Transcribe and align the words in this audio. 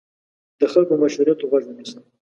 د 0.59 0.61
خلکو 0.73 0.93
مشورې 1.01 1.33
ته 1.39 1.45
غوږ 1.49 1.63
ونیسئ. 1.65 1.99